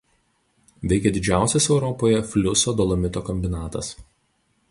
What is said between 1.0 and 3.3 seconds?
didžiausias Europoje fliuso–dolomito